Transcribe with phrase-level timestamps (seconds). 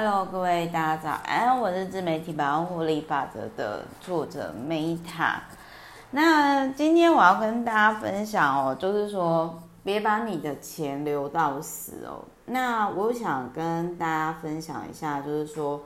[0.00, 5.38] Hello，各位大家早安，我是自媒体百万获利法则的作者 Meta。
[6.12, 12.24] 那今天我要跟大家分享哦，就是说别把你的钱留到死哦。
[12.46, 15.82] 那我想跟大家分享一下，就是说，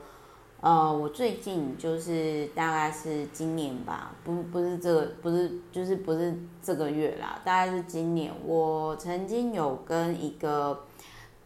[0.61, 10.83] 呃，我最近就是大概是今年吧，不不是这个，不是就是不是这个月啦，大概是今年，我曾经有跟一个。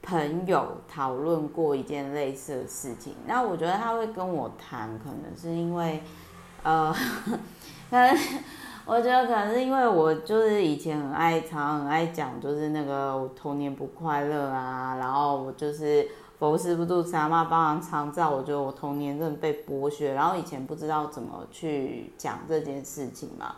[0.02, 6.01] 朋友讨论过一件类似的事情，那我觉得他会跟我谈，可能是因为，
[6.64, 6.93] 呃，
[7.89, 8.18] 可能
[8.86, 16.07] 我觉得可能是因为我就是以前很爱，常很爱讲，就是那个我童年不快乐啊，然后我就是
[16.39, 23.55] 佛师不住，三妈帮忙长照，我觉得我童年真的被剥削，然后以前不知道怎么去讲这件事情嘛。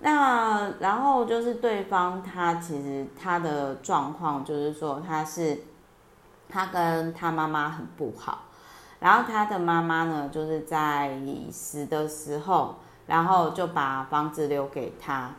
[0.00, 5.58] 那然后就是对方他其实他的状况就是说他是。
[6.52, 8.40] 他跟他妈妈很不好，
[8.98, 11.16] 然后他的妈妈呢，就是在
[11.52, 12.74] 死的时候，
[13.06, 15.30] 然后就把房子留给他。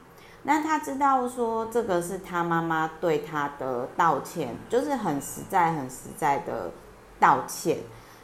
[0.43, 6.71] 那他知道说这个是他妈妈对他的道歉，就是很实在、很实在的
[7.19, 7.79] 道歉。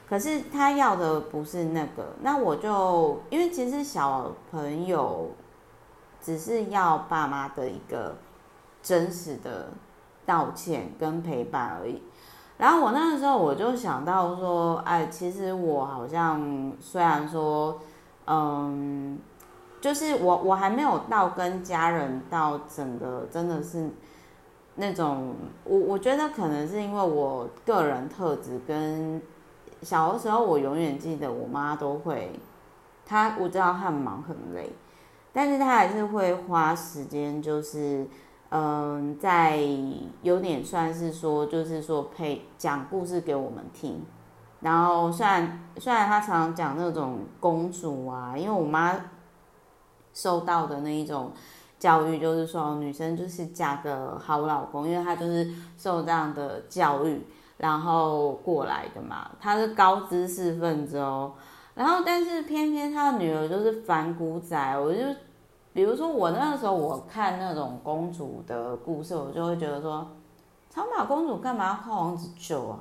[0.08, 2.16] 可是他要的不是那个。
[2.22, 5.30] 那我就因为其实小朋友
[6.28, 8.14] 只是要爸妈的一个
[8.84, 9.70] 真实的
[10.26, 12.04] 道歉跟陪伴而已。
[12.58, 17.80] 然后我那个时候我就想到说，哎，其实我好像虽然说，
[18.26, 19.18] 嗯，
[19.80, 23.90] 就是我我还没有到跟家人到整个真的是
[24.76, 29.22] 那种，我我觉得可能是因为我个人特质跟
[29.82, 32.38] 小的时候，我永远记得我妈都会，
[33.06, 34.70] 她我知道她很忙很累，
[35.34, 38.08] 但是她还是会花时间就是。
[38.50, 39.60] 嗯，在
[40.22, 44.02] 有点算是说，就是说配讲故事给我们听。
[44.62, 48.96] 然后虽然虽然他常常讲那种公主啊，因为我妈
[50.14, 51.34] 受到的那一种
[51.78, 57.22] 教育，就是说女生就是嫁个好老公，因为她就是受这样的教育，
[57.58, 59.30] 然后过来的嘛。
[59.42, 61.34] 她是高知识分子哦，
[61.78, 65.00] 然后但是偏偏他的女儿就是反骨仔，我就。
[65.74, 70.08] 比如说我那个时候我看那种公主的故事，我就会觉得说，
[70.72, 72.80] 长马公主干嘛要靠王子救啊？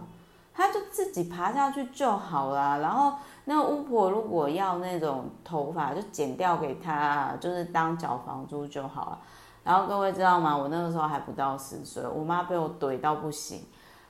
[0.54, 2.80] 她就自己爬下去就好了。
[2.80, 3.12] 然后
[3.44, 9.18] 那个巫婆如果要那种头发，就剪掉给她，就是当缴房租就好了。
[9.62, 10.56] 然后各位知道吗？
[10.56, 13.60] 我那个时候还不到十岁，我妈被我怼到不行。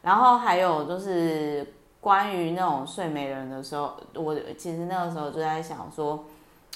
[0.00, 6.24] 然后还有就是关于那种睡美人的时候，我其实那个时候就在想说。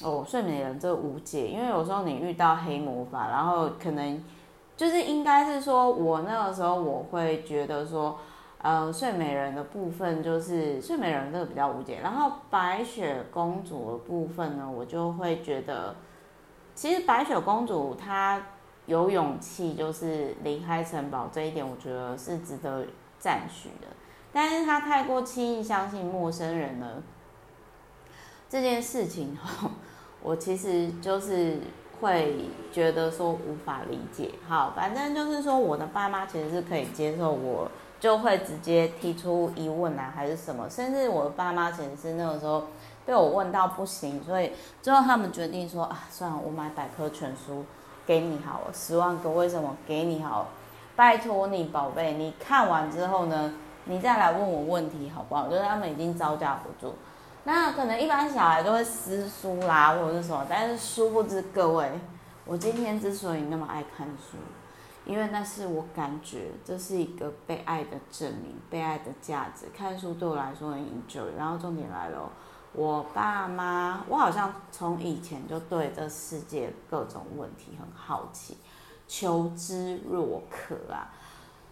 [0.03, 4.25] 哦，睡美人这无解，因为有时候你遇到黑魔法，然后可能
[4.75, 8.19] 就是应该是说，我那个时候我会觉得说，
[8.63, 15.95] 呃，睡美人的部分就是睡美人这个比较无解，然后白雪公主的部分呢，我就会觉得，
[16.75, 18.41] 其实白雪公主她
[18.87, 22.87] 有勇气就是离开城堡这一点，我觉得是值得
[23.19, 23.87] 赞许的，
[24.33, 27.03] 但是他太过轻易相信陌生人了，
[28.49, 29.71] 这件事情哈。
[30.23, 31.59] 我其实就是
[31.99, 42.67] 会觉得说无法理解，好，反正就是说我的爸妈其实是可以接受我，就会直接提出疑问啊，还是什么，甚至我的爸妈其实是那个时候
[43.07, 44.53] 被我问到不行，所以
[44.83, 47.65] 最后他们决定说啊，算了，我买百科全书
[48.07, 50.49] 给你好了，十万个为什么给你好，
[50.95, 53.55] 拜托你宝贝，你看完之后呢，
[53.85, 55.49] 你再来问我问题好不好？
[55.49, 56.95] 就是他们已经招架不住。
[57.45, 61.91] 那可能一般小孩都会撕书啦，或者是什么，但是殊不知各位，
[62.45, 64.37] 我今天之所以那么爱看书，
[65.07, 69.67] 因为那是我感觉这是一个被爱的证明，被爱的价值。
[69.75, 71.35] 看书对我来说很 enjoy。
[71.39, 72.31] 然后重点来了，
[72.75, 78.59] 我爸妈，我好像从以前就对这世界各种问题很好奇，
[79.09, 81.09] 求知若渴啊。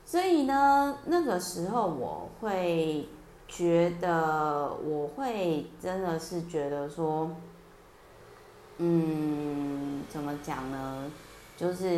[0.08, 3.06] 所以呢，那个时候我会。
[3.50, 7.30] 觉得我会真的是觉得说，
[8.76, 11.10] 嗯，怎么讲呢？
[11.56, 11.88] 就是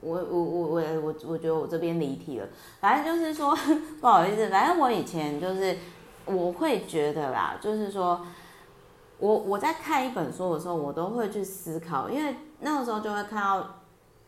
[0.00, 2.46] 我我我我我我觉得我这边离题了。
[2.78, 3.52] 反正就是说
[4.00, 5.76] 不好意思，反正我以前就是
[6.26, 8.24] 我会觉得啦，就是说
[9.18, 13.79] 我我在看一本书的时候，我都会去思考，因为那个时候就会看到。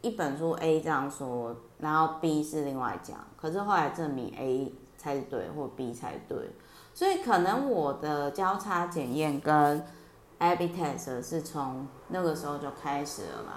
[0.02, 6.50] 一本书 A 这样说，然后 B 是另外讲，可是后来证明 A 才是对，或 B 才对，
[6.92, 9.84] 所以可能我的交叉检验跟
[10.38, 13.52] A/B test 是从那个时候就开始了嘛。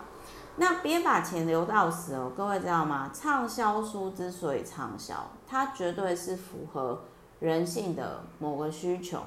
[0.57, 3.11] 那别把钱留到死哦，各位知道吗？
[3.13, 5.15] 畅销书之所以畅销，
[5.45, 7.01] 它绝对是符合
[7.39, 9.19] 人性的某个需求。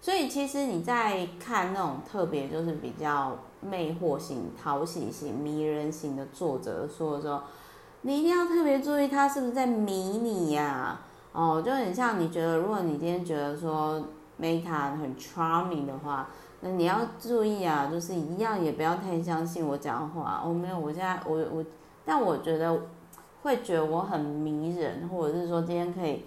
[0.00, 7.40] 所以其实你在看那种特别就是比较魅惑型、讨喜型、迷人型的作者说的时候，
[8.02, 11.00] 你一定要特别注意他是不是在迷你呀？
[11.32, 14.02] 哦，就很像你觉得，如果你今天觉得说
[14.40, 16.28] Meta 很 charming 的话。
[16.62, 20.42] 那你要注意啊，就是一样也不要太相信我讲话。
[20.42, 21.62] 我、没有，我现在我我，
[22.02, 22.80] 但我觉得
[23.42, 26.24] 会觉得我很迷人，或者是说今天可以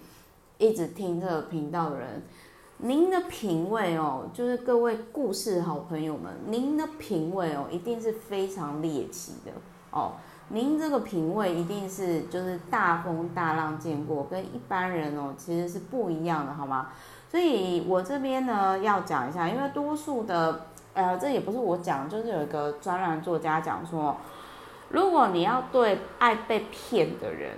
[0.59, 2.21] 一直听这个频道的人，
[2.81, 9.51] 您的品味哦，就是各位故事好朋友们，您的品味哦，一定是非常猎奇的
[9.91, 10.13] 哦。
[10.47, 16.87] 您这个品味一定是就是大风大浪见过，跟一般人哦其实是不一样的，好吗？
[17.29, 24.15] 所以我这边呢要讲一下，因为多数的，呃，这也不是我讲，就是有一个专栏作家讲说，
[24.87, 27.57] 如果你要对爱被骗的人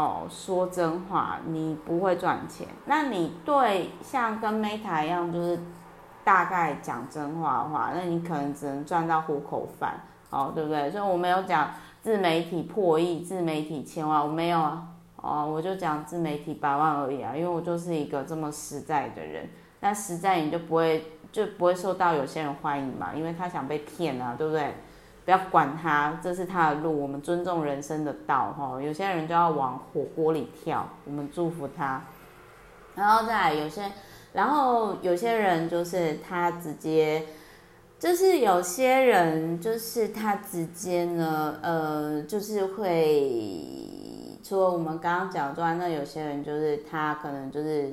[0.00, 2.66] 哦说真话，你不会赚钱。
[2.86, 5.58] 那你对像跟 Meta 一样，就是
[6.24, 10.00] 大概讲真话的话，那你可能只能赚到糊口饭，
[10.30, 10.90] 哦，对不对？
[10.90, 11.70] 所以我没有讲
[12.00, 14.86] 自媒体破亿、自媒体千万，我没有啊。
[15.22, 19.46] 哦，我就讲自媒体百万而已啊，因为我就是一个这么实在的人。
[19.80, 24.74] 那实在你就不会就不会受到有些人欢迎嘛，因为他想被骗啊，对不对？
[25.30, 28.82] 不要管他，这是他的路，我们尊重人生的道哈。
[28.82, 32.02] 有些人就要往火锅里跳，我们祝福他。
[32.96, 33.92] 然后再有些，
[34.32, 37.24] 然后有些人就是他直接，
[37.96, 43.64] 就是有些人就是他直接呢，呃，就是会。
[44.42, 47.92] 除了我们刚刚讲之外，那有些人就是他可能就是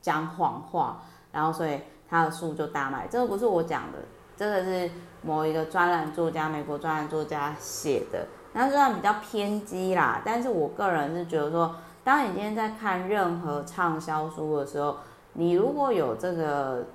[0.00, 1.00] 讲谎话，
[1.30, 1.78] 然后所以
[2.10, 3.06] 他的书就大卖。
[3.08, 3.98] 这个不是我讲的，
[4.36, 4.90] 这个是
[5.22, 8.26] 某一个专栏作家，美国专栏作家写的。
[8.52, 14.96] 那虽然比较偏激啦，但是我个人是觉得说，当你今天在看任何畅销书的时候，
[15.34, 16.86] 你如果有这个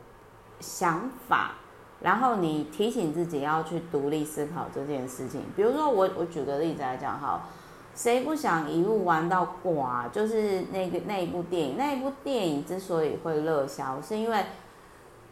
[0.60, 1.56] 想法，
[2.02, 5.42] 然后你提醒自己要去独立思考这件事情。
[5.56, 7.42] 比如说我我举个例子来讲哈。
[7.96, 10.08] 谁不想一路玩到挂？
[10.12, 14.44] 就是那个那一部电影，那一部电影之所以会热销，是因为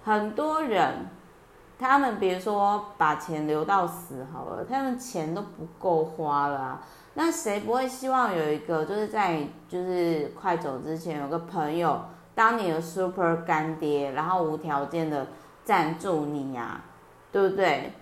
[0.04, 1.08] 很多人，
[1.82, 6.80] 他们比如说把钱留到死好了，他们钱都不够花了。
[7.16, 12.00] 那谁不会希望有一个就是在就是快走之前有个朋友
[12.36, 15.28] 当你的 super 干爹，然后无条件的
[15.66, 16.82] 赞助你呀，
[17.32, 17.94] 对不对？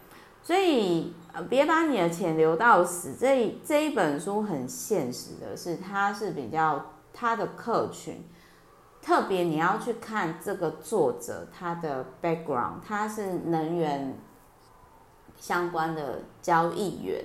[0.43, 1.13] 所以。
[1.31, 3.13] 呃，别把你的钱留到死。
[3.13, 6.83] 这这一本书很现实的是，它是比较
[7.13, 8.23] 它的客群，
[9.01, 14.15] 特别你要去看这个作者他的 background，他是能源
[15.37, 17.23] 相关的交易员。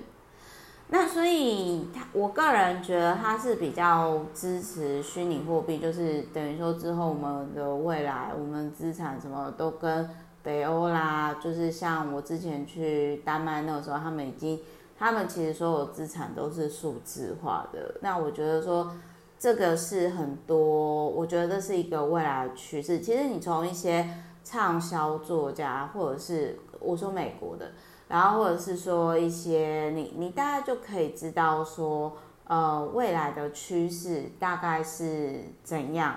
[0.89, 10.09] 那所以他，我个人觉得他是比较支持虚拟货币，就是等于说之后我们的未来，我们资产什么都跟。
[10.45, 14.61] 北欧啦，就是像我之前去丹麦那个时候，他们已经，
[14.95, 17.95] 他们其实所有资产都是数字化的。
[18.03, 18.95] 那我觉得说，
[19.39, 23.01] 这个是很多，我觉得这是一个未来的趋势。
[23.01, 24.09] 其实你从一些
[24.43, 27.73] 畅销作家，或者是我说美国的，
[28.09, 32.17] 然后或者是说一些你你大概就可以知道说，
[32.47, 36.17] 呃，未来的趋势大概是怎样。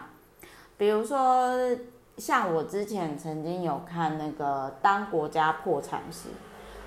[0.78, 1.54] 比如说。
[2.18, 6.30] 像我之前曾经有看那个《当国家破产时》，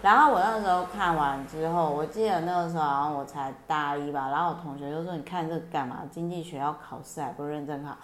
[0.02, 5.98] 然后我那时候看完之后，我记得那个时候好像我才大一吧，然后我同学就说：“你看这干嘛？
[6.10, 7.94] 经济学要考试还不认真考。”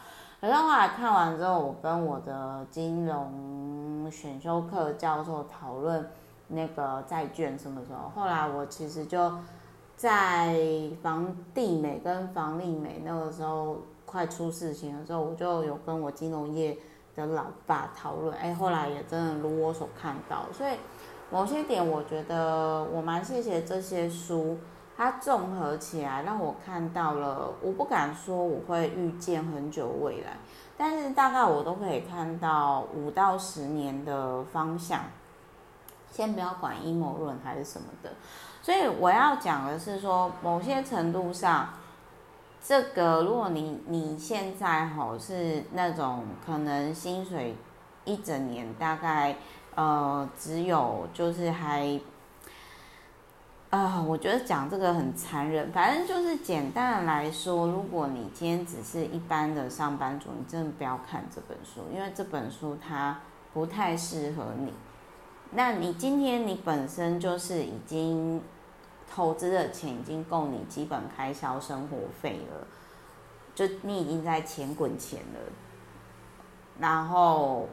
[0.41, 6.07] 可是后来看完之后，我跟我的金融选修课教授讨论
[6.49, 8.11] 那个债券什么时候。
[8.15, 9.33] 后来我其实就
[9.97, 10.55] 在
[11.03, 16.77] 房地美跟房利美那个时候快出事情的时候，我就有跟我金融业。
[17.17, 20.73] 的老爸讨论，哎，后来也真的如我所看到，所以
[21.31, 24.59] 某些点我觉得我蛮谢谢这些书，
[24.97, 30.37] 它综合起来让我看到了，我不敢说我会预见很久未来，
[30.77, 35.01] 但是大概我都可以看到五到十年的方向。
[36.11, 38.11] 先不要管阴谋论还是什么的，
[38.63, 41.69] 所以我要讲的是说，某些程度上。
[42.69, 47.55] 这个，如果你你现在吼是那种可能薪水
[48.05, 49.37] 一整年大概
[49.77, 52.01] 呃只有就是还
[53.69, 63.21] 啊、我觉得讲这个很残忍，反正就是简单的来说，如果你今天只是一般的上班族，你真的不要看这本书，因为这本书它
[63.53, 64.73] 不太适合你。
[65.51, 68.41] 那你今天你本身就是已经
[69.13, 72.67] 投资的钱已经够你基本开销、生活费了，
[73.55, 75.41] 就你已经在钱滚钱了，
[76.79, 77.69] 然后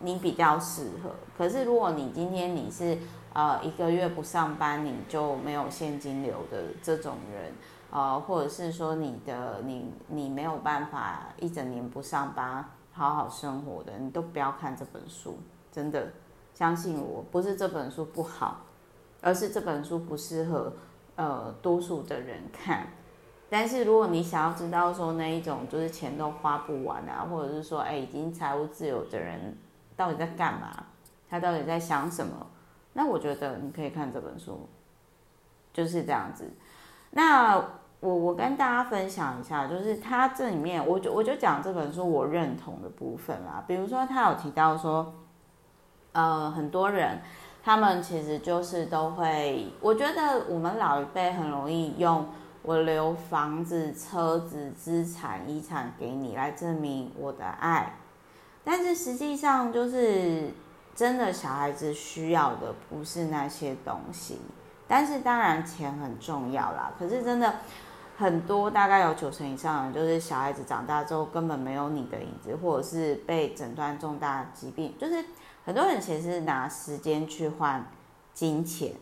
[0.00, 1.10] 你比较适合。
[1.38, 2.98] 可是如果你今天你是
[3.32, 7.52] 呃一个月不上班，你就没有现金流的这种人，
[7.90, 15.38] 呃，或者是说你的你你没有办法一整年不上班好好生活的，你都不要看这本书，
[15.72, 16.08] 真的。
[16.52, 18.60] 相信我，不是这本书不好，
[19.22, 20.70] 而是这本书不适合
[21.16, 22.88] 呃多数的人看。
[23.48, 29.56] 但是如果你想要知道说那一种就是钱都花不完啊，或者是说哎已经财务自由的人
[30.00, 30.70] 到底在干嘛，
[31.28, 32.46] 他到底在想什么，
[32.94, 34.66] 那我觉得你可以看这本书，
[35.74, 36.50] 就是这样子。
[37.10, 37.58] 那
[38.00, 45.12] 我我跟大家分享一下，就是他这里面我就我就讲这本书我认同的部分啦，比如说他有提到说。
[46.12, 47.20] 呃，很多人，
[47.62, 52.26] 他们其实就是都会，我觉得我们老一辈很容易用
[52.62, 57.94] 我留房子、车子、资产、遗产给你来证明我的爱，
[58.70, 60.54] 但是实际上就是
[60.94, 64.38] 真的小孩子需要的不是那些东西，
[64.86, 66.92] 但是当然钱很重要啦。
[66.96, 67.52] 可是真的
[68.16, 75.24] 很多，大概有九成以上人，就是小孩子长大之后根本没有你的影子，或者是被诊断重大疾病，就是。
[75.62, 77.86] 很多人其实是拿时间去换
[78.32, 78.94] 金钱，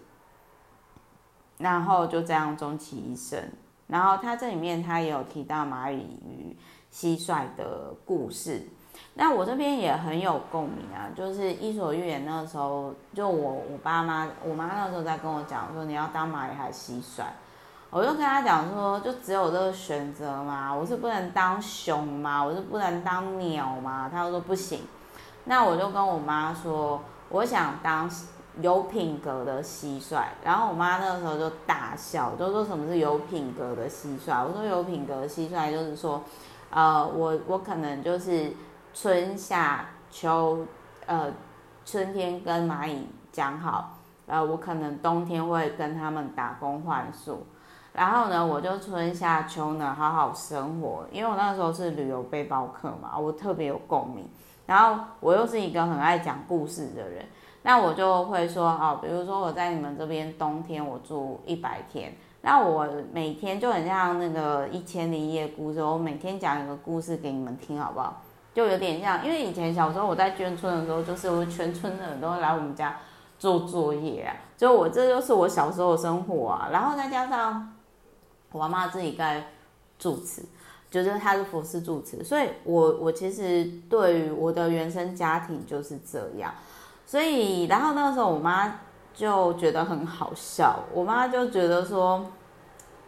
[1.58, 3.40] 然后就这样终其一生。
[3.87, 6.56] 然后他这里面他也有提到蚂蚁与
[6.92, 8.66] 蟋蟀的故事，
[9.14, 11.11] 那我这边也很有共鸣啊。
[11.17, 17.23] 就是伊索寓言那个时候，就我我爸妈，我妈那时候在跟我讲说，你要当蚂蚁还是蟋蟀？
[17.90, 20.75] 我就跟他讲说，就只有这个选择吗？
[20.75, 22.45] 我是不能当熊吗？
[22.45, 24.11] 我是不能当鸟吗？
[24.12, 24.81] 他说不行。
[25.45, 27.00] 那我就跟我妈说，
[27.31, 28.11] 我想当
[28.61, 30.23] 有品格的蟋蟀。
[30.45, 34.45] 然后我妈那个时候就大笑，就说什么是有品格的蟋蟀？
[34.47, 36.23] 我说有品格的蟋蟀就是说，
[36.69, 38.52] 呃，我我可能就是
[38.95, 40.66] 春夏秋，
[41.07, 41.33] 呃，
[41.85, 47.47] 春天跟蚂蚁讲好，呃，我可能冬天会跟他们打工换宿。
[47.92, 54.28] 然后呢，我就春夏秋呢好好生活，因为我那时候是旅游背包客嘛，我特别有共鸣。
[54.66, 57.25] 然后我又是一个很爱讲故事的人，
[57.62, 68.23] 那我就会说哦，比如说我在你们这边冬天我住一百天，那我每天就很像那个一千零一夜故事，我每天讲一个故事给你们听，好不好？
[68.55, 72.99] 就有点像，因为以前小时候我在眷村的时候，就是我全村的人都会来我们家
[73.38, 77.75] 做作业，就我这就是我小时候的生活啊，然后再加上
[78.52, 79.47] 我妈妈自己盖
[79.99, 80.43] 住持。
[80.90, 86.50] 就是她是佛事住持，所以我我其实对于我的原生家庭就是这样，
[87.05, 88.81] 所以然后那个时候我妈
[89.12, 92.25] 就觉得很好笑，我妈就觉得说，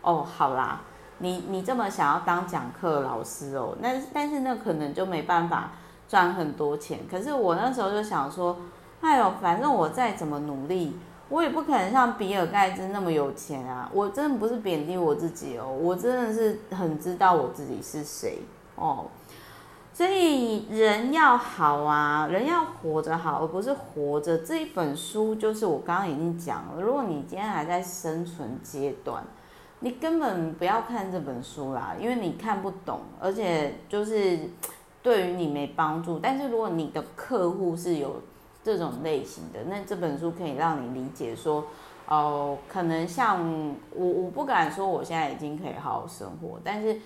[0.03, 0.83] 哦，好啦，
[1.21, 5.71] 你你这么想要当讲课老师哦，那但是那可能就没办法
[6.09, 8.57] 赚很多钱，可是我那时候就想说，
[9.01, 10.99] 哎呦，反正我再怎么努力。
[11.29, 13.89] 我也不可能像比尔盖茨那么有钱啊！
[13.95, 18.41] 我真的不是贬低我自己哦，我真的是很知道我自己是谁
[18.75, 19.07] 哦。
[19.93, 24.39] 所以人要好啊，人要活着好，而不是活着。
[24.39, 29.23] 这一本书就是我刚刚已经讲了，如果你今天还在生存阶段，
[29.81, 34.39] 你根本不要看这本书啦，因为你看不懂，而且就是
[35.03, 36.19] 对于你没帮助。
[36.19, 38.23] 但是如果你的客户是有。
[38.63, 41.65] 这种类型的，那这本书可以让你理解说，
[42.07, 43.43] 哦、可能像
[43.95, 47.01] 我，我不敢说我现在已经可以好好生活，但是，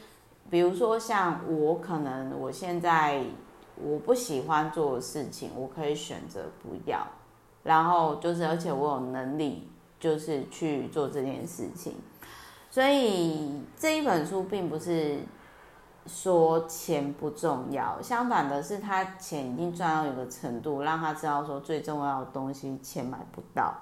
[0.50, 3.22] 比如说像我，可能我现在
[3.80, 7.06] 我不喜欢做的事情，我可以选择不要，
[7.62, 9.68] 然后就是，而且我有能力，
[10.00, 11.94] 就是去做这件事情，
[12.74, 15.20] 所以这一本书并不是。
[16.06, 23.72] 说钱不重要，相反的是，他钱已经赚到一个程度，让他知道说最重要的东西钱买不到。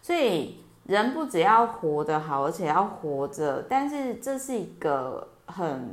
[0.00, 3.62] 所以人不只要活得好，而且要活着。
[3.68, 5.90] 但是这是一个很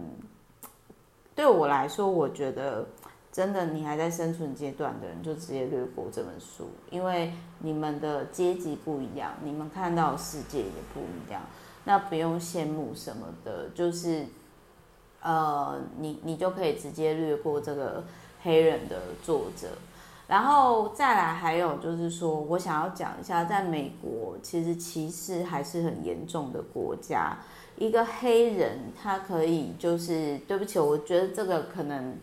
[1.35, 2.87] 对我来说，我觉得
[3.29, 11.41] 真的，你还在生存阶段的人，就直接略过这本书，因为你们的阶级不一样，你们看到的世界也不一样。
[11.85, 14.25] 那不用羡慕什么的，就是。
[15.27, 18.03] 呃，你你就可以直接略过这个
[18.43, 19.69] 黑人的作者，
[20.27, 27.35] 然后再来还有就是说，我想要讲一下，在美国其实歧视还是很严重的国家。
[27.75, 32.15] 一个黑人他可以就是，对不起，我觉得这个可能，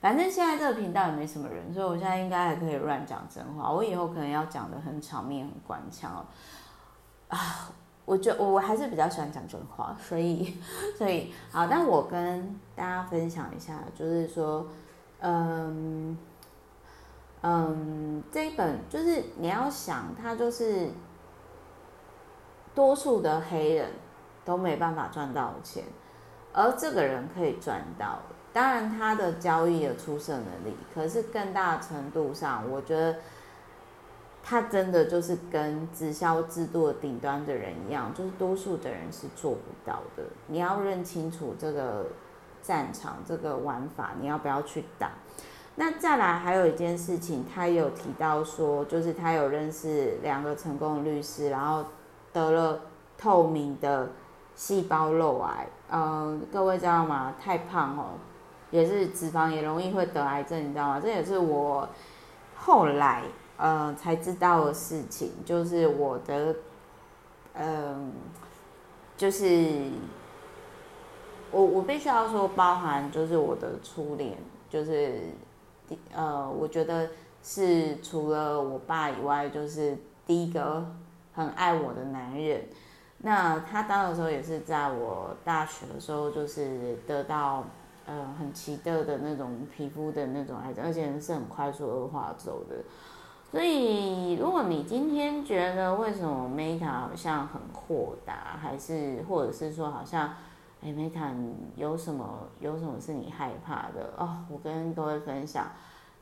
[0.00, 3.70] 反正现在这个频道也没什么人，所以我现在应该还可以乱讲真话。
[3.70, 6.26] 我以后可能要讲得很场面很官腔哦。
[7.28, 7.70] 啊，
[8.04, 10.56] 我觉得我还是比较喜欢讲真话，所以
[10.98, 14.66] 所以好，但我跟大家分享一下，就是说，
[15.20, 16.18] 嗯
[17.42, 20.90] 嗯，这一本就是你要想，它就是
[22.74, 23.88] 多数的黑人
[24.44, 25.84] 都没办法赚到钱，
[26.52, 28.18] 而这个人可以赚到，
[28.52, 33.16] 当然他的交易的出色能力，可是更大程度上，我觉得。
[34.44, 40.24] 他真的就是跟直销制度的顶端的人一样，就是多数的人是做不到的。
[40.48, 42.06] 你要认清楚这个
[42.60, 45.12] 战场，这个玩法，你要不要去打？
[45.76, 51.84] 那再来还有一件事情，他有提到说，就是他有认识两个成功的律师，然后
[52.32, 52.80] 得了
[53.16, 54.10] 透明的
[54.56, 55.66] 细胞肉癌。
[55.90, 57.32] 嗯，各位知道吗？
[57.40, 58.18] 太胖哦，
[58.72, 61.00] 也是脂肪也容易会得癌症，你知道吗？
[61.00, 61.88] 这也是我
[62.56, 63.22] 后来。
[63.62, 66.56] 呃，才知道的事情就是我的，
[67.54, 68.12] 嗯、
[69.16, 69.88] 就是
[71.52, 74.36] 我我必须要说，包含就是我的初恋，
[74.68, 75.20] 就是
[76.12, 80.84] 呃，我觉得是除了我爸以外，就是第一个
[81.32, 82.64] 很爱我的男人。
[83.18, 87.62] 那他当的时候也是在我大学的时候，就是得到
[88.06, 92.74] 呃很奇特的那种皮肤的那种癌症，而且是很快速恶化走的。
[93.52, 100.32] 所以，如果你今天觉得为什么 Meta 好像很豁达，还是或者是说好像，
[100.82, 101.30] 哎，Meta
[101.76, 104.38] 有什么有什么是你害怕的哦？
[104.48, 105.66] 我跟各位分享，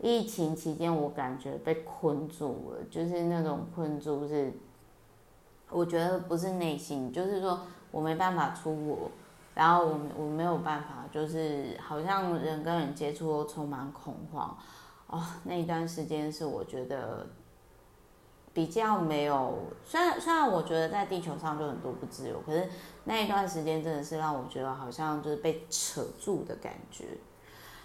[0.00, 4.52] 疫情期间我感觉被困住了，就是那种困住是，
[5.70, 7.60] 我觉得不是内心，就是说
[7.92, 9.08] 我没办法出国，
[9.54, 14.58] 然后我我没有办法，就是好像人跟人接触都充满恐慌。
[15.11, 17.26] 哦，那一段时间是我觉得
[18.55, 22.69] 比较没有，虽然虽然我觉得在地球上就很多不自由，可是
[23.05, 27.07] 那一段时间真的是让我觉得好像就是被扯住的感觉。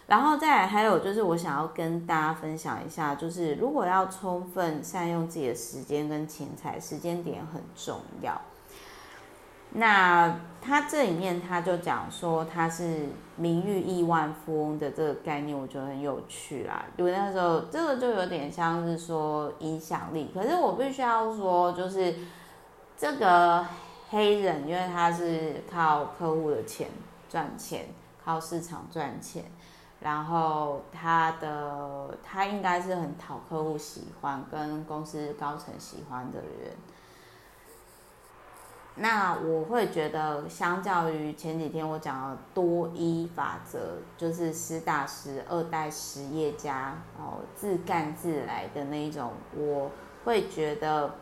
[0.07, 8.39] 然后再还有就是我想要跟大家分享一下，就是如果要充分善用自己的时间跟钱财，时间点很重要。
[9.77, 16.85] 那他这里面他就讲说他是名誉亿万富翁的这个概念，我觉得很有趣啦。
[16.95, 22.15] 因为那时候这个就有点像是说影响力，可是我必须要说，就是
[22.97, 23.65] 这个
[24.09, 26.87] 黑人，因为他是靠客户的钱
[27.29, 27.87] 赚钱，
[28.23, 29.43] 靠市场赚钱，
[29.99, 36.71] 然后他的他应该是很讨客户喜欢，跟公司高层喜欢的人。
[38.97, 49.91] 那我会觉得，相较于前几天我讲的多一法则，就是实打实二代实业家哦，自干自来的那一种，我
[50.23, 51.13] 会觉得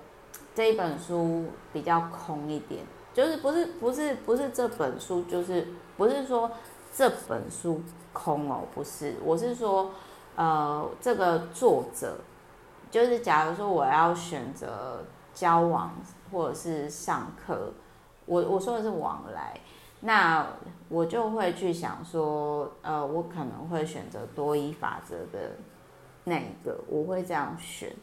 [0.54, 2.86] 这一本书比较空一点。
[3.14, 6.50] 就是不是不是不是这本书，就是不是说
[6.92, 7.80] 这本书
[8.12, 9.92] 空哦，不是，我是说，
[10.36, 12.18] 呃，这个作者，
[12.90, 15.92] 就是假如说我要选择交往。
[16.32, 17.72] 或者是上课，
[18.26, 19.56] 我我说的是往来，
[20.00, 20.44] 那
[20.90, 25.52] 我就会去想说，呃，我可能会选择多一法则的
[26.24, 27.96] 那一个，我会这样选，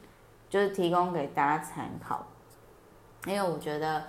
[0.48, 2.24] 就是提供给大家参考，
[3.26, 4.04] 因为我觉得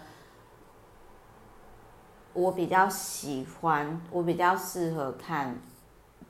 [2.33, 5.59] 我比较喜欢，我比较适合看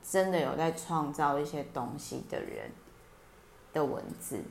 [0.02, 2.70] 真的有在创造一些东西的人
[3.74, 4.42] 的文字。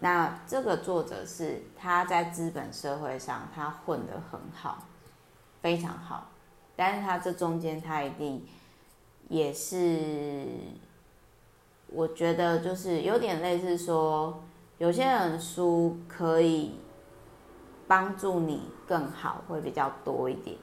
[0.00, 4.84] 那这个作者是他在资本社会上他混得很好，
[5.62, 6.26] 非常好，
[6.74, 8.44] 但是他这中间他一定
[9.28, 10.46] 也是，
[11.86, 14.42] 我觉得就是有点类似说，
[14.78, 16.74] 有些人书可以
[17.86, 20.56] 帮助你更好，会比较多一点，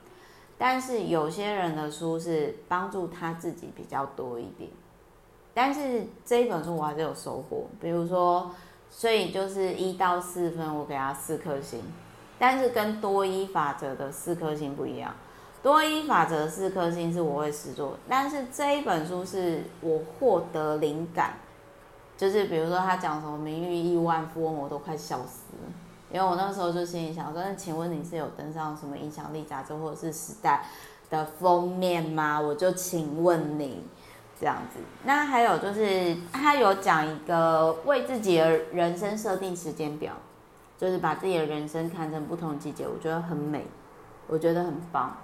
[0.58, 4.70] 但是有些人的书是帮助他自己比较多一点，
[5.54, 8.52] 但是这一本书我还是有收获，比如说。
[8.94, 11.82] 所以就是一到四分，我给他四颗星，
[12.38, 15.14] 但是跟多一法则的四颗星不一样。
[15.64, 21.36] 多一法则四颗星是我会实作，但是这一本书是我获得灵感，
[22.18, 25.72] 就是比如说他讲什么名誉亿万富翁，我都快笑死了，
[26.12, 30.66] 因为我那时候就心里想说，那请问你是有登上什么影响力杂志或者是时代
[31.10, 32.42] 的封面吗？
[32.42, 33.84] 我就请问你。
[34.42, 40.14] 这样子，那还有就是他有讲一个为自己的人生设定时间表，
[40.80, 43.68] 就是把自己的人生看成不同季节，我觉得很美，
[44.26, 45.16] 我觉得很棒。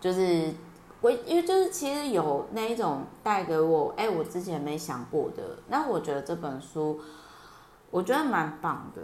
[0.00, 0.54] 就是
[1.02, 5.58] 我因为就是其实有那一种带给我，哎，我之前没想过的。
[5.68, 6.98] 那我觉得这本书
[7.90, 9.02] 我觉得蛮棒的。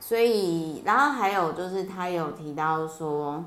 [0.00, 3.44] 所以，然后还有就是他有提到说，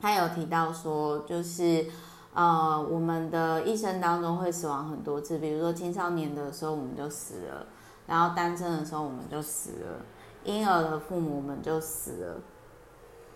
[0.00, 1.86] 他有提到说，就是
[2.32, 7.66] 呃，我们的一生当中会死亡很多次，比如说青少年的时候我们就死了，
[8.06, 10.04] 然后单身的时候我们就死了，
[10.44, 12.40] 婴儿的父母们就死了，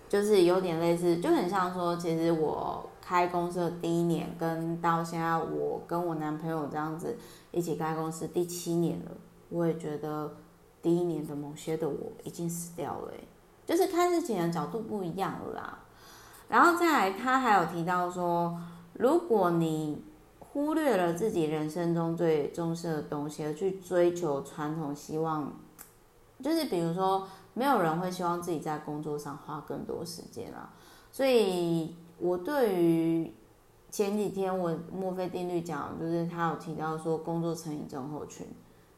[0.08, 7.16] 就是有点类似，就很像说，其实我开公司的第一年，跟到现在我跟我男朋友这样子
[7.50, 9.10] 一起开公司第七年了，
[9.48, 10.30] 我也觉得。
[10.84, 13.12] 第一年的某些的我已经死掉了，
[13.64, 15.78] 就是看事情的角度不一样了啦。
[16.46, 18.54] 然后再来，他还有提到说，
[18.94, 20.02] 如果你
[20.38, 25.52] 忽略了自己人生中最重视的东西，而去追求传统，希望
[26.42, 30.70] 就是比如说，没有人会希望自己在工作上花更多时间啦。
[31.12, 33.32] 所以我对于
[33.90, 38.46] 前几天我墨菲定律讲，就是他有提到说，工作成瘾症候群。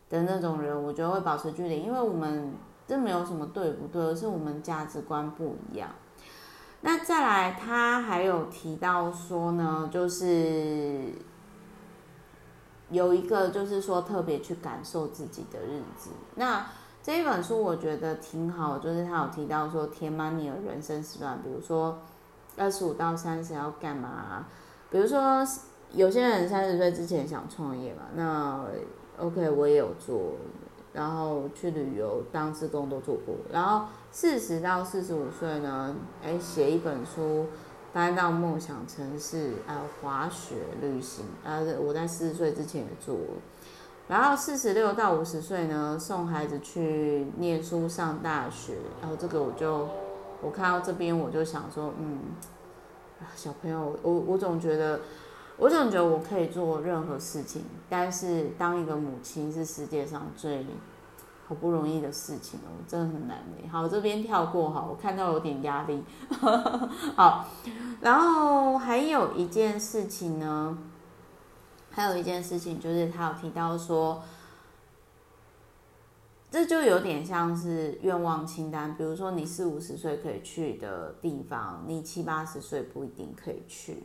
[0.08, 2.52] 的那种人，我觉得会保持距离，因为我们
[2.86, 5.90] 这没有什么对不对，而是我们价值观不一样。
[6.86, 11.06] 那再来，他还有提到说呢，就是
[12.90, 16.10] 有一个就是说特别去感受自己的日子。
[16.36, 16.64] 那
[17.02, 21.98] 这一本书我觉得挺好，就是他有提到说填满你的人生时段，比如说
[22.56, 24.46] 二十五到三十要干嘛？
[24.88, 25.44] 比如说
[25.90, 28.64] 有些人三十岁之前想创业嘛，那。
[29.18, 30.34] OK，我也有做，
[30.92, 33.34] 然后去旅游当志工都做过。
[33.50, 33.86] 然后
[34.18, 37.48] 四十到四十五岁呢，哎，写一本书，
[37.92, 43.14] 搬到梦想城市，还有滑雪、旅行，啊，我在四十岁之前也做。
[44.08, 48.76] 然后四十六到五十岁呢，送孩子去念书上大学。
[49.02, 49.86] 然后这个我就，
[50.40, 52.20] 我看到这边我就想说，嗯，
[53.34, 54.98] 小朋友，我我总觉得。
[55.58, 60.66] 我总觉得我可以做任何事情，但是当一个母亲是世界上最
[61.48, 63.68] 好不容易的事情哦，真的很难的。
[63.68, 66.02] 好，这边跳过哈，我看到有点压力。
[67.14, 67.46] 好，
[68.00, 70.76] 然后还有一件事情呢，
[71.90, 74.22] 还有一件事情就是他有提到说，
[76.50, 84.04] 这就有点像是愿望清单，比如说你四五十岁可以去的地方，你七八十岁不一定可以去。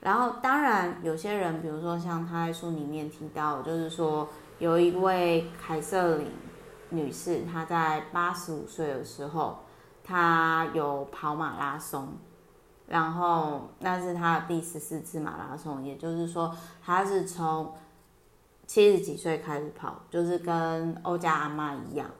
[0.00, 6.26] 然后，当然，有些人，比如说像他在书里面提到，就是说有一位凯瑟琳
[6.90, 9.58] 女士，她在八十五岁的时候，
[10.04, 12.08] 她有跑马拉松，
[12.86, 17.74] 然后那是她的第十四次马拉松，也就是说，她是从
[18.66, 22.10] 七十几岁开始跑，就是跟欧家阿嬷一样。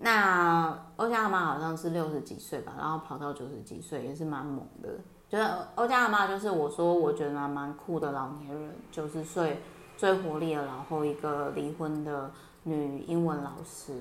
[0.00, 4.90] 那欧家阿嬷好像是六十几岁吧，然后跑到九十几岁，也是蛮猛的。
[5.28, 9.60] 就是欧家阿嬷，就是我说我觉得蛮酷的老年人，九十岁
[9.98, 12.30] 最活力的然后一个离婚的
[12.62, 13.92] 女英文老师，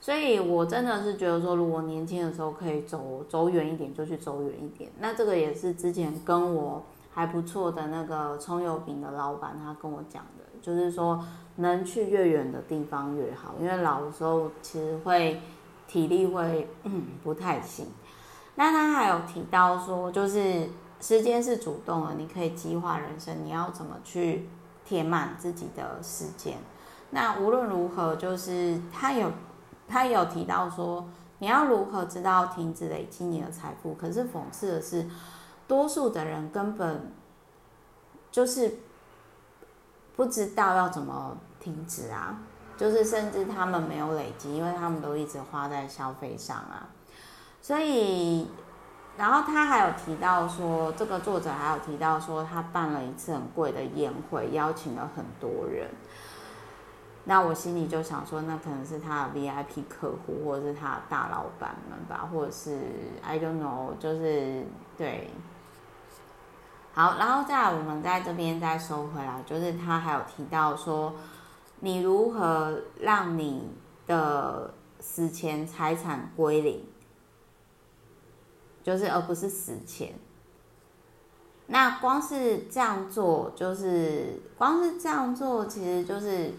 [0.00, 4.90] 所以我真的是觉得说，如果年轻的时候可以走走远一点，就去走远一点。
[4.98, 11.22] 那这个也是之前跟我还不错的那个葱油饼的老板他跟我讲的，就是说
[11.56, 15.40] 能去越远的地方越好，因为老的时候其实会
[15.86, 16.66] 体力会
[17.22, 17.86] 不太行。
[18.54, 20.68] 那他还有提到说，就是
[21.00, 24.48] 时间是主动的，你可以计划人生，你要怎么去
[24.84, 26.58] 填满自己的时间。
[27.10, 29.30] 那无论如何，就是他有
[29.86, 31.06] 他有提到说，
[31.38, 33.94] 你要如何知道停止累积你的财富？
[33.94, 35.06] 可是讽刺的是，
[35.68, 37.12] 多数的人根本
[38.30, 38.78] 就是
[40.16, 42.38] 不知道要怎么停止啊，
[42.76, 46.88] 就是甚至他们没有累积，因为他们都一直花在消费上啊。
[47.62, 48.46] 所以，
[49.16, 55.88] 然后他还有提到说，这个作者还有提到说，他办了一次很贵的宴会，邀请了很多人。
[57.26, 62.80] 那我心里就想说，那可能是他的 VIP 客户，或者是他的大老板们吧，或者是
[63.22, 64.66] I don't know，就是
[64.98, 65.30] 对。
[66.92, 71.14] 好，然后再来，我们在这边再收回来，就是他还有提到说，
[71.80, 73.70] 你如何让你
[74.06, 76.84] 的死前财产归零。
[78.84, 80.14] 就是，而不是死前。
[81.66, 86.52] 那光是这样做，就是光是这样做，其实就是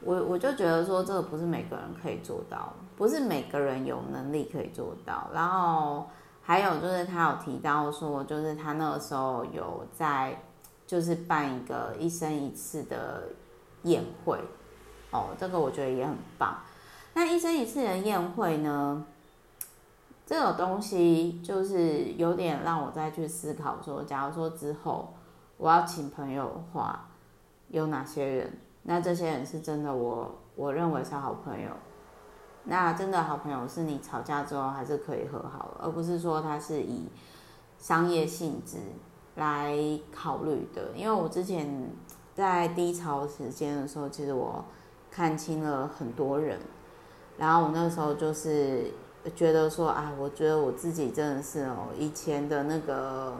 [0.00, 5.28] 我我就觉得说，这个不是每个人可以做到，不是每个人有能力可以做到。
[5.34, 6.06] 然后
[6.40, 10.42] 还有就是，他有提到说，就是他那个时候有在，
[10.86, 13.24] 就是办一个一生一次的
[13.82, 14.38] 宴会。
[15.10, 16.56] 哦，这个我觉得也很棒。
[17.12, 19.04] 那一生一次的宴会呢？
[20.26, 25.12] 这种东西就是有点让我再去思考说，假如说之后
[25.58, 27.08] 我要请朋友的话，
[27.68, 28.58] 有哪些人？
[28.84, 31.68] 那这些人是真的我，我认为是好朋友。
[32.64, 37.08] 那真的好朋友是你吵架之后还是可以和好，而不是说他是以
[37.78, 38.78] 商业性质
[39.34, 39.76] 来
[40.10, 40.92] 考虑的。
[40.94, 41.90] 因为我之前
[42.34, 44.64] 在低潮时间的时候，其实我
[45.10, 46.58] 看清了很多人，
[47.36, 48.90] 然后我那时候就是
[49.30, 53.34] 觉得说，啊，我觉得我自己真的是哦，以前的那个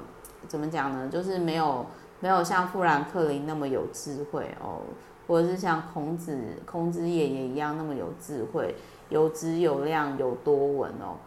[0.48, 1.08] 怎么讲呢？
[1.08, 1.86] 就是没有
[2.20, 4.80] 没有像富兰克林那么有智慧哦，
[5.26, 8.74] 或者是像孔子孔子爷爷一样那么有智慧。
[9.10, 11.18] 有质有量有多闻哦，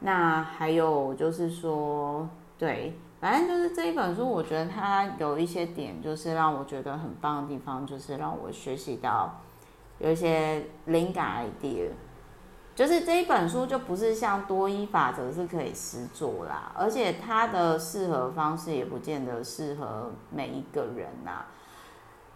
[0.00, 2.26] 那还有就是说，
[2.58, 9.38] 对，反正就是这一本书，我觉得它有一些点，就是让我觉得很棒的地方，就是让我学习到
[9.98, 11.90] 有一些灵感 idea。
[12.76, 21.46] 就是这一本书就不是像多一法则是可以实做啦，而且它的适合方式也不见得适合每一个人呐。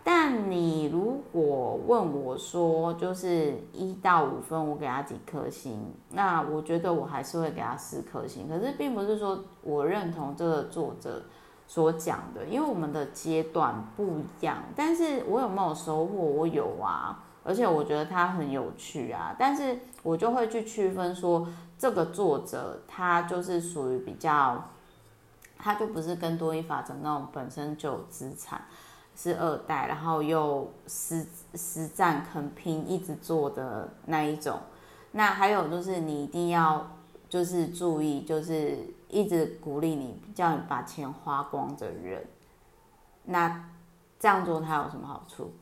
[0.02, 5.92] 但你如果问我说，就是一到五分，我给他几颗星？
[6.12, 8.48] 那我觉得我还是会给他四颗星。
[8.48, 11.22] 可是并不是说我认同这个作者
[11.68, 14.56] 所讲的，因为我们的阶段不一样。
[14.74, 16.16] 但是我有没有收获？
[16.16, 19.36] 我有啊，而且我觉得他很有趣啊。
[19.38, 24.70] 但是我就会去区分说，这个作者他就是属于比较，
[25.58, 28.62] 他就不是跟多一法则那种本身就有资产。
[29.16, 34.58] 是二代，然后又实实战肯拼，一直做的那一种。
[35.12, 36.96] 那还有就是你一定要
[37.28, 42.24] 就是注意，就是一直鼓励你，叫你把钱花光的人。
[43.24, 43.68] 那
[44.18, 45.52] 这样做它有什么好处？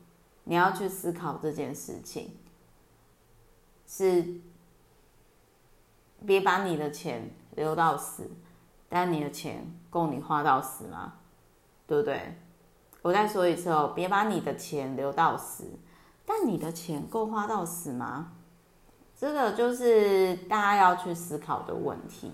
[0.45, 2.31] 你要去思考这件事情，
[3.91, 4.23] 是
[6.23, 8.29] 别把你的钱留到死，
[8.87, 11.13] 但你的钱够你花到死吗？
[11.87, 12.37] 对不对？
[13.01, 15.71] 我再说一次哦，别把你的钱留到死，
[16.23, 18.33] 但你的钱够花到死吗？
[19.17, 22.31] 这个就是大家要去思考的问题。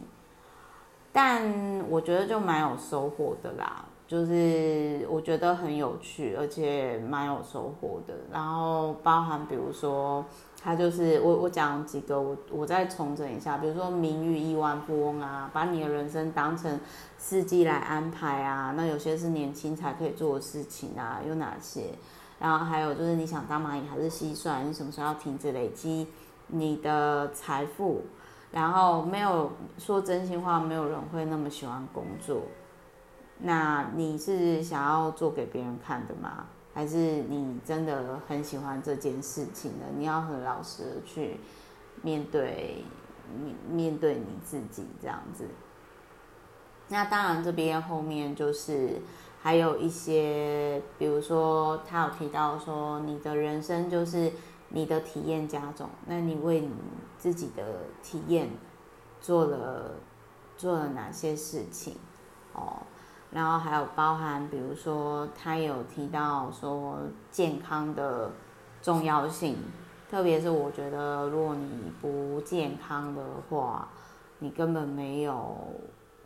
[1.14, 8.14] 但我觉得就蛮有收获的啦，就是我觉得很有趣，而且蛮有收获的。
[8.30, 10.26] 然后包含比如说。
[10.66, 16.80] 他就是我，我讲几个，我我再重整一下，比如说名誉亿万富翁啊，把你的人生当成
[17.20, 21.92] 四季来安排啊，那有些是年轻才可以做的事情啊，有哪些？
[22.40, 24.64] 然后还有就是你想当蚂蚁还是蟋蟀？
[24.64, 26.08] 你什么时候要停止累积
[26.48, 28.02] 你的财富？
[28.52, 32.42] 然后没有说真心话，没有人会那么喜欢工作。
[33.38, 36.46] 那你是想要做给别人看的吗？
[36.76, 39.86] 还是你真的很喜欢这件事情的？
[39.98, 41.40] 你要很老实的去
[42.02, 42.84] 面对
[43.34, 45.46] 面面对你自己这样子。
[46.90, 49.02] 那当然，这边后面就是
[49.42, 54.34] 还有一些，比如说他有提到说，你的人生就是
[54.68, 55.90] 你的体验加总。
[56.08, 56.76] 那你为你
[57.18, 57.64] 自己的
[58.04, 58.50] 体验
[59.22, 59.94] 做了
[60.58, 61.96] 做了哪些事情？
[62.54, 62.80] 哦。
[63.36, 68.32] 然后还有包含，比如说他有提到说健康的
[68.82, 69.58] 重要性，
[70.10, 73.90] 特别是我觉得，如果你不健康的话，
[74.40, 75.54] 你根本没有，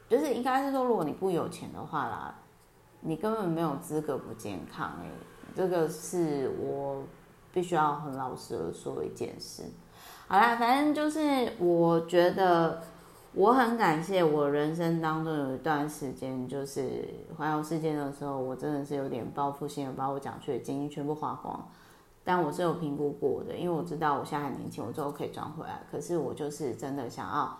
[0.08, 2.36] 就是应该是说，如果你不有钱的话啦，
[3.02, 4.92] 你根本没有资格不健康。
[5.02, 5.10] 哎，
[5.56, 7.02] 这个是我
[7.52, 9.64] 必须要很老实的说一件事。
[10.28, 12.80] 好啦，反正就是我觉得。
[13.34, 21.70] 我很感谢我人生当中有一段时间，就是环游世界的时候，我真的是有点报复性的把我奖学金全部花光。
[22.24, 25.82] 但我是有评估过的，因为我知道我现在很年轻，我之后可以赚回来。
[25.92, 27.58] 可是我就是真的想要，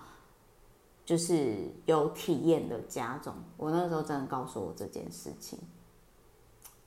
[1.06, 1.56] 就是
[1.86, 3.34] 有体验的加总。
[3.56, 5.60] 我那个时候真的告诉我这件事情，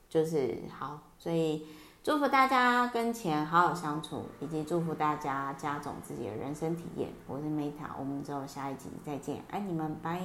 [0.09, 1.65] 就是好，所以。
[2.03, 7.09] 祝福大家跟钱好好相处，以及祝福大家加总自己的人生体验。
[7.27, 10.19] 我是 Meta，我们之后下一集再见，爱你们，拜。